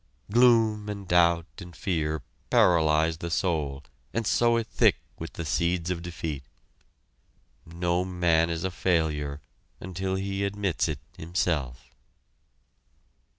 [0.31, 3.83] Gloom and doubt and fear paralyze the soul
[4.15, 6.41] and sow it thick with the seeds of defeat.
[7.67, 9.41] No man is a failure
[9.79, 11.93] until he admits it himself.